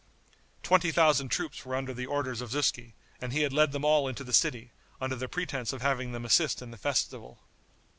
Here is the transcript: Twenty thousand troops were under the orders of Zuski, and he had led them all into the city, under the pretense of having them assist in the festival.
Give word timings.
Twenty 0.63 0.89
thousand 0.89 1.29
troops 1.29 1.63
were 1.63 1.75
under 1.75 1.93
the 1.93 2.07
orders 2.07 2.41
of 2.41 2.49
Zuski, 2.49 2.95
and 3.21 3.31
he 3.31 3.41
had 3.43 3.53
led 3.53 3.71
them 3.71 3.85
all 3.85 4.07
into 4.07 4.23
the 4.23 4.33
city, 4.33 4.71
under 4.99 5.15
the 5.15 5.27
pretense 5.29 5.73
of 5.73 5.83
having 5.83 6.11
them 6.11 6.25
assist 6.25 6.59
in 6.63 6.71
the 6.71 6.77
festival. 6.77 7.37